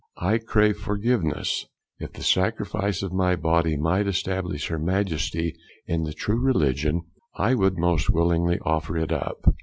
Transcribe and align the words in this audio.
I 0.17 0.39
crave 0.39 0.77
forgiveness; 0.77 1.67
if 1.99 2.13
the 2.13 2.23
sacrifice 2.23 3.03
of 3.03 3.13
my 3.13 3.35
body 3.35 3.77
might 3.77 4.07
establish 4.07 4.67
her 4.69 4.79
Majesty 4.79 5.53
in 5.85 6.05
the 6.05 6.13
true 6.13 6.39
religion, 6.41 7.03
I 7.35 7.53
would 7.53 7.77
most 7.77 8.09
willingly 8.09 8.57
offer 8.65 8.97
it 8.97 9.11
up. 9.11 9.45